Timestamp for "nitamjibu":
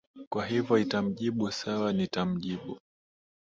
1.93-2.79